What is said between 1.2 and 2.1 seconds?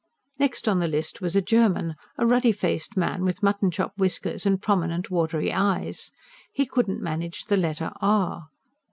was a German,